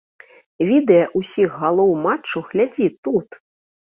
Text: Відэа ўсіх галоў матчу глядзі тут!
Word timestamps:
Відэа 0.69 1.05
ўсіх 1.19 1.49
галоў 1.63 1.91
матчу 2.05 2.43
глядзі 2.53 2.87
тут! 3.09 3.27